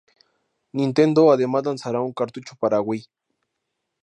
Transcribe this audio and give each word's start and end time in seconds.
Nintendo 0.73 1.31
además 1.31 1.63
lanzará 1.63 2.01
un 2.01 2.11
cartucho 2.11 2.55
para 2.55 2.77
la 2.77 2.81
Wii. 2.81 3.05